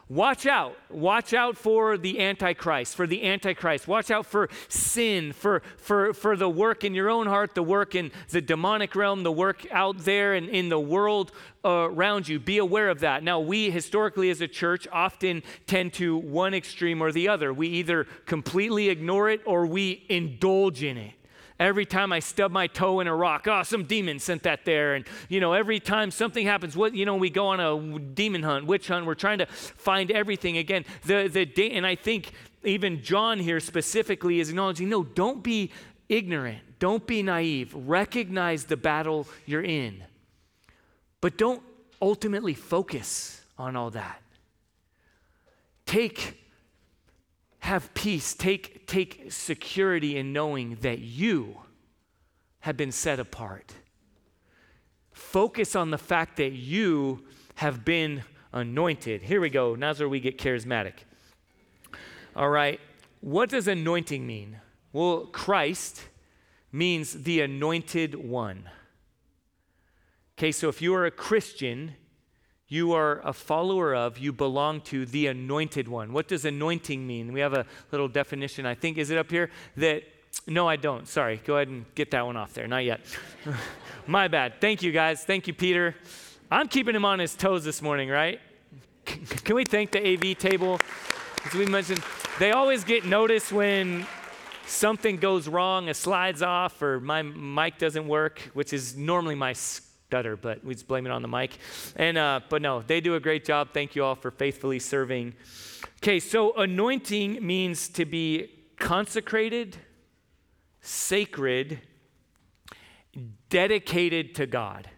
[0.08, 0.78] Watch out.
[0.92, 3.88] Watch out for the Antichrist, for the Antichrist.
[3.88, 7.96] Watch out for sin, for, for, for the work in your own heart, the work
[7.96, 11.32] in the demonic realm, the work out there and in the world
[11.64, 12.40] uh, around you.
[12.40, 13.24] Be aware of that.
[13.24, 17.52] Now, we historically as a church often tend to one extreme or the other.
[17.52, 21.14] We either completely ignore it or we indulge in it.
[21.58, 24.96] Every time I stub my toe in a rock, oh, some demon sent that there.
[24.96, 28.44] And, you know, every time something happens, what, you know, we go on a demon
[28.44, 30.58] hunt, witch hunt, we're trying to find everything.
[30.58, 32.32] Again, the, the, and I think
[32.64, 35.72] even John here specifically is acknowledging, no, don't be
[36.10, 36.60] ignorant.
[36.80, 37.74] Don't be naive.
[37.74, 40.04] Recognize the battle you're in.
[41.22, 41.64] But don't
[42.02, 44.22] ultimately focus on all that.
[45.86, 46.38] Take
[47.66, 51.58] have peace, take, take security in knowing that you
[52.60, 53.74] have been set apart.
[55.12, 57.26] Focus on the fact that you
[57.56, 58.24] have been
[58.54, 59.24] anointed.
[59.24, 59.76] Here we go.
[59.76, 60.94] Now's where we get charismatic.
[62.36, 62.80] All right.
[63.22, 64.60] What does anointing mean?
[64.94, 66.04] Well, Christ
[66.72, 68.70] means the anointed one.
[70.38, 71.96] Okay, so if you are a Christian,
[72.68, 76.14] you are a follower of, you belong to the anointed one.
[76.14, 77.32] What does anointing mean?
[77.32, 78.98] We have a little definition, I think.
[78.98, 79.52] Is it up here?
[79.78, 80.04] That,
[80.48, 81.08] no, I don't.
[81.08, 81.40] Sorry.
[81.46, 82.68] Go ahead and get that one off there.
[82.68, 83.02] Not yet.
[84.08, 84.60] My bad.
[84.60, 85.24] Thank you, guys.
[85.24, 85.96] Thank you, Peter.
[86.50, 88.40] I'm keeping him on his toes this morning, right?
[89.06, 90.80] Can we thank the AV table?
[91.46, 92.02] As we mentioned,
[92.40, 94.08] they always get noticed when
[94.66, 99.54] something goes wrong, a slide's off, or my mic doesn't work, which is normally my
[100.08, 101.58] stutter, but we just blame it on the mic.
[101.96, 103.70] And uh, but no, they do a great job.
[103.74, 105.34] Thank you all for faithfully serving.
[105.98, 109.78] Okay, so anointing means to be consecrated,
[110.82, 111.80] sacred,
[113.50, 114.90] dedicated to God.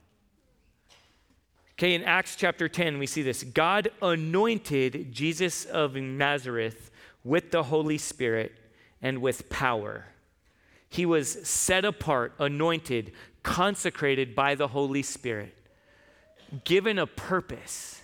[1.74, 3.44] Okay, in Acts chapter 10, we see this.
[3.44, 6.90] God anointed Jesus of Nazareth
[7.24, 8.54] with the Holy Spirit
[9.02, 10.06] and with power.
[10.90, 13.12] He was set apart, anointed,
[13.48, 15.56] consecrated by the Holy Spirit,
[16.66, 18.02] given a purpose.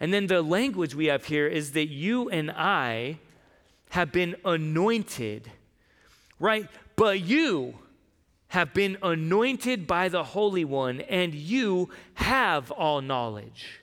[0.00, 3.18] And then the language we have here is that you and I
[3.90, 5.50] have been anointed,
[6.40, 6.66] right?
[6.96, 7.74] But you
[8.48, 13.82] have been anointed by the Holy One, and you have all knowledge.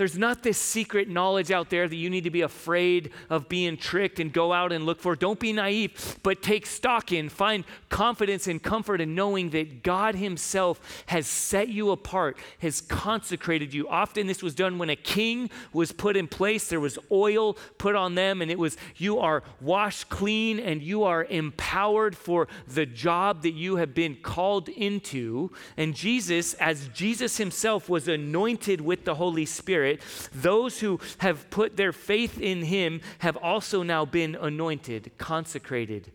[0.00, 3.76] There's not this secret knowledge out there that you need to be afraid of being
[3.76, 5.14] tricked and go out and look for.
[5.14, 10.14] Don't be naive, but take stock in, find confidence and comfort in knowing that God
[10.14, 13.86] Himself has set you apart, has consecrated you.
[13.90, 17.94] Often this was done when a king was put in place, there was oil put
[17.94, 22.86] on them, and it was, you are washed clean and you are empowered for the
[22.86, 25.50] job that you have been called into.
[25.76, 31.48] And Jesus, as Jesus Himself was anointed with the Holy Spirit, Spirit, those who have
[31.50, 36.12] put their faith in him have also now been anointed, consecrated,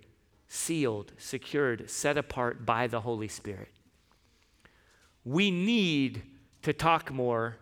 [0.47, 3.69] sealed, secured, set apart by the Holy Spirit.
[5.23, 6.23] We need
[6.61, 7.57] to talk more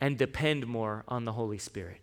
[0.00, 2.00] and depend more on the Holy Spirit.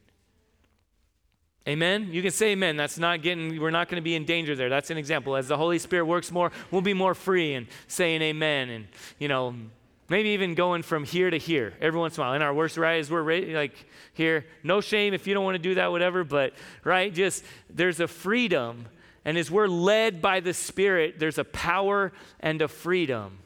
[1.67, 2.09] Amen.
[2.11, 2.75] You can say amen.
[2.75, 4.69] That's not getting, we're not going to be in danger there.
[4.69, 5.35] That's an example.
[5.35, 8.87] As the Holy Spirit works more, we'll be more free and saying amen and,
[9.19, 9.53] you know,
[10.11, 12.33] Maybe even going from here to here every once in a while.
[12.33, 13.23] In our worst rides, we're
[13.55, 14.45] like here.
[14.61, 16.51] No shame if you don't want to do that, whatever, but
[16.83, 18.87] right, just there's a freedom.
[19.23, 23.37] And as we're led by the Spirit, there's a power and a freedom.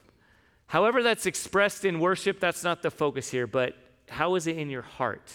[0.66, 3.76] However, that's expressed in worship, that's not the focus here, but
[4.10, 5.34] how is it in your heart?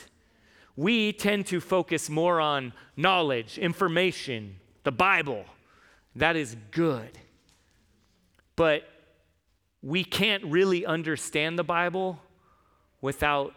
[0.74, 5.44] We tend to focus more on knowledge, information, the Bible.
[6.16, 7.16] That is good.
[8.56, 8.82] But
[9.82, 12.18] we can't really understand the Bible
[13.00, 13.54] without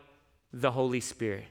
[0.51, 1.45] the Holy Spirit.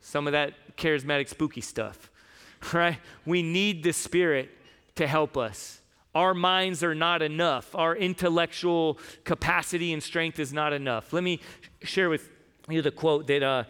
[0.00, 2.10] Some of that charismatic, spooky stuff,
[2.72, 2.98] right?
[3.26, 4.50] We need the Spirit
[4.96, 5.80] to help us
[6.14, 7.74] our minds are not enough.
[7.74, 11.12] Our intellectual capacity and strength is not enough.
[11.12, 11.40] Let me
[11.82, 12.30] share with
[12.68, 13.64] you the quote that uh,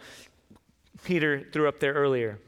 [1.03, 2.39] Peter threw up there earlier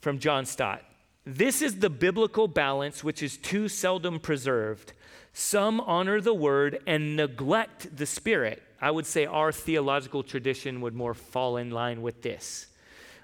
[0.00, 0.82] from John Stott.
[1.24, 4.92] This is the biblical balance which is too seldom preserved.
[5.40, 8.60] Some honor the word and neglect the spirit.
[8.80, 12.66] I would say our theological tradition would more fall in line with this.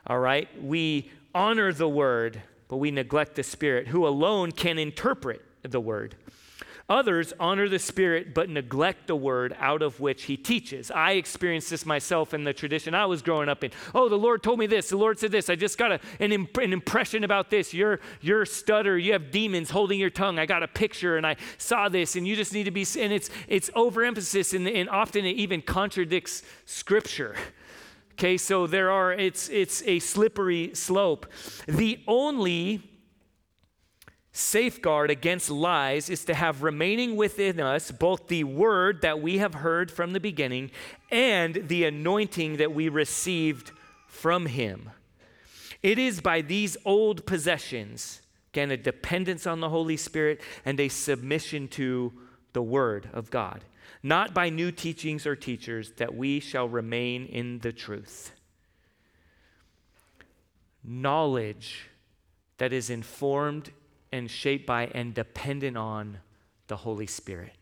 [0.07, 0.49] All right?
[0.63, 6.15] We honor the word, but we neglect the spirit, who alone can interpret the word.
[6.87, 10.91] Others honor the Spirit but neglect the word out of which he teaches.
[10.91, 13.71] I experienced this myself in the tradition I was growing up in.
[13.95, 14.91] Oh, the Lord told me this.
[14.91, 15.49] The Lord said this.
[15.49, 17.73] I just got a, an, imp- an impression about this.
[17.73, 18.99] You're, you're stutter.
[18.99, 20.39] You have demons holding your tongue.
[20.39, 22.87] I got a picture and I saw this, and you just need to be.
[22.99, 27.35] And it's, it's overemphasis, and, and often it even contradicts Scripture.
[28.13, 31.27] Okay, so there are, it's, it's a slippery slope.
[31.67, 32.94] The only
[34.37, 39.55] safeguard against lies is to have remaining within us both the word that we have
[39.55, 40.73] heard from the beginning
[41.09, 43.71] and the anointing that we received
[44.09, 44.91] from him.
[45.85, 48.23] It is by these old possessions,
[48.53, 52.13] again, a dependence on the Holy Spirit and a submission to
[52.55, 53.65] the word of God,
[54.03, 58.33] not by new teachings or teachers, that we shall remain in the truth.
[60.83, 61.89] Knowledge
[62.59, 63.71] that is informed
[64.15, 66.19] and shaped by and dependent on
[66.69, 67.57] the Holy Spirit.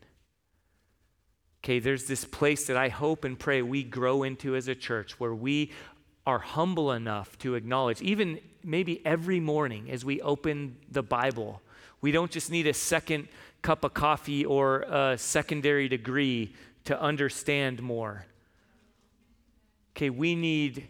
[1.65, 5.19] Okay, there's this place that I hope and pray we grow into as a church
[5.19, 5.73] where we
[6.27, 11.63] are humble enough to acknowledge, even maybe every morning as we open the Bible,
[12.03, 13.29] we don't just need a second
[13.63, 18.27] cup of coffee or a secondary degree to understand more.
[19.97, 20.87] Okay, we need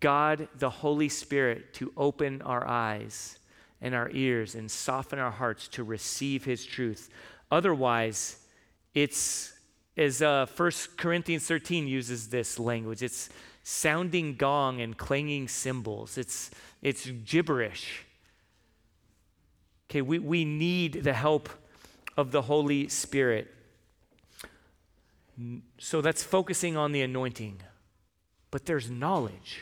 [0.00, 3.38] God, the Holy Spirit, to open our eyes
[3.84, 7.10] and our ears and soften our hearts to receive his truth.
[7.50, 8.38] Otherwise,
[8.94, 9.52] it's
[9.94, 13.02] as uh, 1 Corinthians 13 uses this language.
[13.02, 13.28] It's
[13.62, 16.16] sounding gong and clanging cymbals.
[16.16, 18.06] It's, it's gibberish.
[19.90, 21.50] Okay, we, we need the help
[22.16, 23.54] of the Holy Spirit.
[25.78, 27.60] So that's focusing on the anointing.
[28.50, 29.60] But there's knowledge.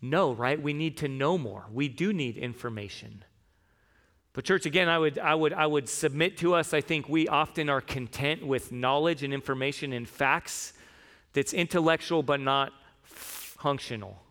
[0.00, 0.60] No, right?
[0.60, 1.66] We need to know more.
[1.70, 3.24] We do need information.
[4.36, 7.26] But church, again, I would, I would, I would submit to us, I think we
[7.26, 10.74] often are content with knowledge and information and facts
[11.32, 14.22] that's intellectual but not functional.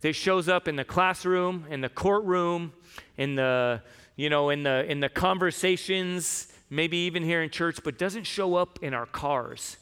[0.00, 2.72] That shows up in the classroom, in the courtroom,
[3.18, 3.82] in the,
[4.16, 8.54] you know, in the, in the conversations, maybe even here in church, but doesn't show
[8.54, 9.76] up in our cars,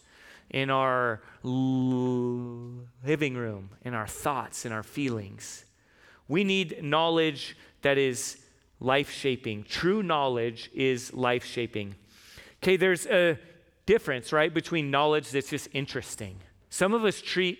[0.51, 5.65] in our living room, in our thoughts, in our feelings.
[6.27, 8.39] We need knowledge that is
[8.81, 9.65] life shaping.
[9.65, 11.95] True knowledge is life shaping.
[12.63, 13.39] Okay, there's a
[13.87, 16.37] difference, right, between knowledge that's just interesting.
[16.71, 17.59] Some of us treat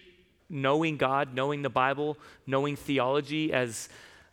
[0.49, 3.89] knowing God, knowing the Bible, knowing theology as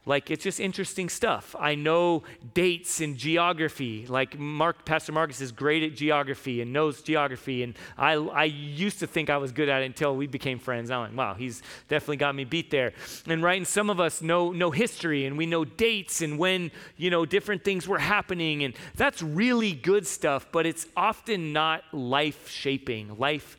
[0.06, 1.56] like it's just interesting stuff.
[1.60, 2.24] I know
[2.56, 4.08] dates and geography.
[4.08, 7.62] Like Mark, Pastor Marcus is great at geography and knows geography.
[7.62, 10.89] And I, I used to think I was good at it until we became friends.
[10.89, 12.93] I'm like, wow, he's definitely got me beat there.
[13.28, 16.72] And right, and some of us know know history and we know dates and when
[16.97, 18.64] you know different things were happening.
[18.64, 23.56] And that's really good stuff, but it's often not life shaping, life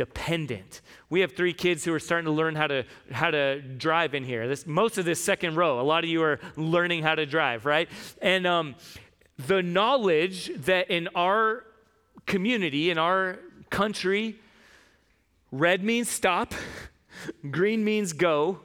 [0.00, 0.80] dependent.
[1.10, 4.24] We have three kids who are starting to learn how to how to drive in
[4.24, 4.48] here.
[4.48, 7.66] This, most of this second row, a lot of you are learning how to drive,
[7.66, 7.86] right?
[8.22, 8.76] And um,
[9.36, 11.66] the knowledge that in our
[12.24, 14.40] community, in our country,
[15.52, 16.54] red means stop,
[17.50, 18.60] green means go,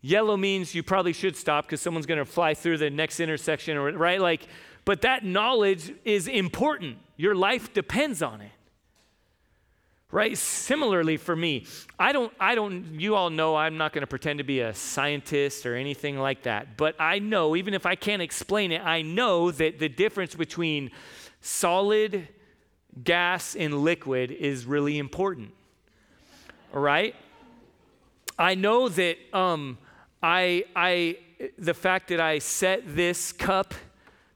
[0.00, 3.76] yellow means you probably should stop because someone's going to fly through the next intersection,
[3.76, 4.22] or right?
[4.22, 4.48] Like,
[4.86, 6.96] but that knowledge is important.
[7.18, 8.52] Your life depends on it
[10.10, 10.36] right?
[10.36, 11.66] Similarly for me
[11.98, 14.74] i don't i don't you all know i'm not going to pretend to be a
[14.74, 19.02] scientist or anything like that but i know even if i can't explain it i
[19.02, 20.90] know that the difference between
[21.40, 22.28] solid
[23.02, 25.52] gas and liquid is really important
[26.74, 27.14] all right?
[28.38, 29.78] I know that um
[30.22, 31.16] i i
[31.58, 33.74] the fact that i set this cup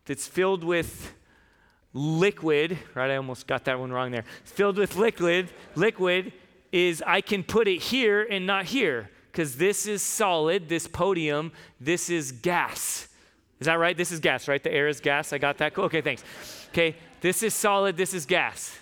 [0.07, 1.12] that's filled with
[1.93, 3.11] liquid, right?
[3.11, 4.24] I almost got that one wrong there.
[4.45, 6.32] Filled with liquid, liquid
[6.72, 11.53] is I can put it here and not here because this is solid, this podium,
[11.80, 13.09] this is gas.
[13.59, 13.97] Is that right?
[13.97, 14.62] This is gas, right?
[14.62, 15.32] The air is gas.
[15.32, 15.74] I got that.
[15.74, 15.84] Cool.
[15.84, 16.24] Okay, thanks.
[16.70, 18.76] Okay, this is solid, this is gas.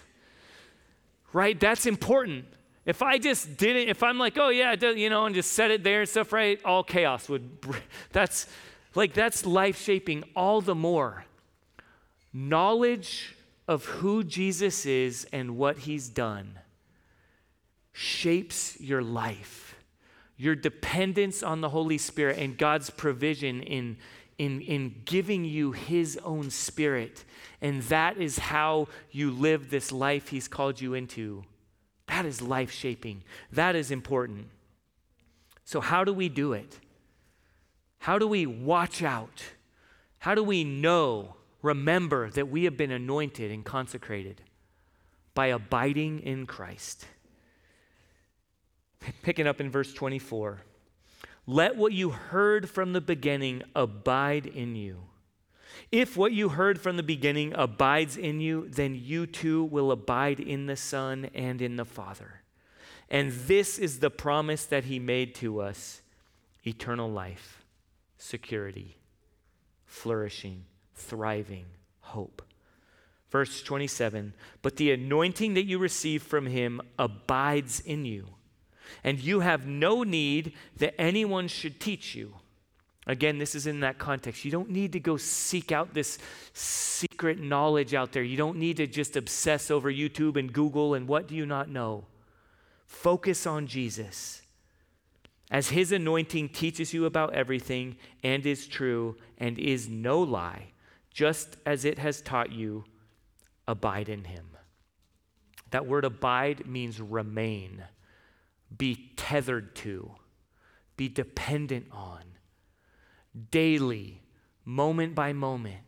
[1.32, 1.58] Right?
[1.58, 2.44] That's important.
[2.86, 5.84] If I just didn't, if I'm like, oh yeah, you know, and just set it
[5.84, 6.60] there and stuff, right?
[6.64, 7.50] All chaos would,
[8.12, 8.46] that's
[8.94, 11.24] like, that's life shaping all the more
[12.32, 13.34] knowledge
[13.66, 16.58] of who Jesus is and what he's done
[17.92, 19.76] shapes your life.
[20.36, 23.96] Your dependence on the Holy Spirit and God's provision in,
[24.38, 27.24] in, in giving you his own spirit.
[27.60, 31.44] And that is how you live this life he's called you into.
[32.06, 33.24] That is life shaping.
[33.52, 34.46] That is important.
[35.64, 36.78] So, how do we do it?
[37.98, 39.42] How do we watch out?
[40.18, 44.42] How do we know, remember that we have been anointed and consecrated?
[45.34, 47.06] By abiding in Christ.
[49.22, 50.62] Picking up in verse 24.
[51.46, 55.04] Let what you heard from the beginning abide in you.
[55.90, 60.40] If what you heard from the beginning abides in you, then you too will abide
[60.40, 62.42] in the Son and in the Father.
[63.08, 66.02] And this is the promise that he made to us
[66.66, 67.64] eternal life,
[68.18, 68.98] security,
[69.86, 70.64] flourishing,
[70.98, 71.66] thriving,
[72.00, 72.42] hope.
[73.30, 74.32] Verse 27
[74.62, 78.26] But the anointing that you receive from him abides in you,
[79.04, 82.34] and you have no need that anyone should teach you.
[83.06, 84.44] Again, this is in that context.
[84.44, 86.18] You don't need to go seek out this
[86.52, 88.22] secret knowledge out there.
[88.22, 91.70] You don't need to just obsess over YouTube and Google and what do you not
[91.70, 92.04] know.
[92.84, 94.42] Focus on Jesus.
[95.50, 100.72] As his anointing teaches you about everything and is true and is no lie,
[101.18, 102.84] just as it has taught you,
[103.66, 104.50] abide in him.
[105.72, 107.82] That word abide means remain,
[108.78, 110.12] be tethered to,
[110.96, 112.22] be dependent on,
[113.50, 114.22] daily,
[114.64, 115.80] moment by moment,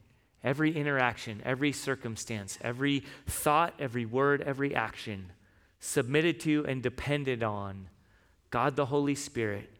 [0.42, 5.30] every interaction, every circumstance, every thought, every word, every action
[5.78, 7.88] submitted to and depended on
[8.50, 9.70] God the Holy Spirit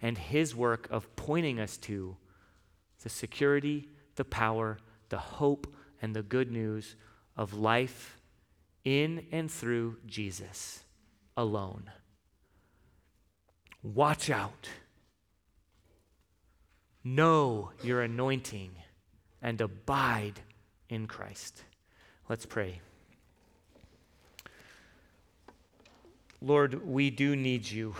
[0.00, 2.16] and His work of pointing us to
[3.02, 4.78] the security, the power,
[5.10, 6.96] the hope, and the good news
[7.36, 8.18] of life
[8.84, 10.84] in and through Jesus
[11.36, 11.90] alone.
[13.82, 14.68] Watch out.
[17.04, 18.70] Know your anointing
[19.42, 20.40] and abide
[20.88, 21.64] in Christ.
[22.28, 22.80] Let's pray.
[26.42, 27.94] Lord, we do need you.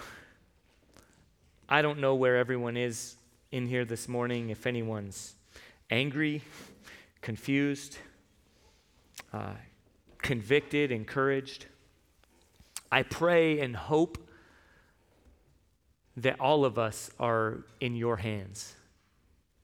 [1.69, 3.17] I don't know where everyone is
[3.53, 5.35] in here this morning, if anyone's
[5.91, 6.43] angry,
[7.23, 7.99] confused,
[9.33, 9.55] uh,
[10.19, 11.67] convicted, encouraged.
[12.91, 14.19] I pray and hope
[16.17, 18.75] that all of us are in your hands.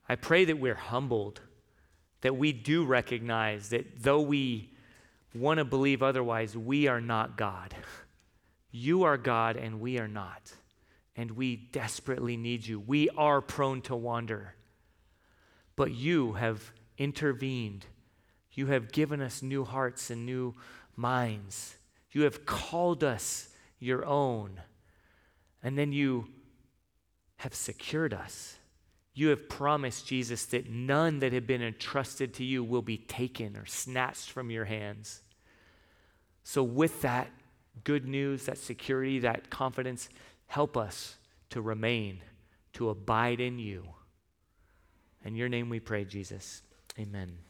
[0.09, 1.41] I pray that we're humbled,
[2.21, 4.71] that we do recognize that though we
[5.35, 7.75] want to believe otherwise, we are not God.
[8.71, 10.53] You are God and we are not.
[11.15, 12.79] And we desperately need you.
[12.79, 14.53] We are prone to wander.
[15.75, 17.85] But you have intervened.
[18.51, 20.55] You have given us new hearts and new
[20.95, 21.77] minds.
[22.11, 24.61] You have called us your own.
[25.61, 26.27] And then you
[27.37, 28.57] have secured us.
[29.13, 33.57] You have promised, Jesus, that none that have been entrusted to you will be taken
[33.57, 35.21] or snatched from your hands.
[36.43, 37.29] So, with that,
[37.83, 40.09] good news, that security, that confidence,
[40.45, 41.17] help us
[41.49, 42.21] to remain,
[42.73, 43.83] to abide in you.
[45.25, 46.61] In your name we pray, Jesus.
[46.99, 47.46] Amen.